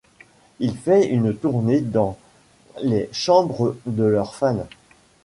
[0.59, 2.17] Il fait une tournée dans
[2.81, 4.65] les chambres de leurs fans.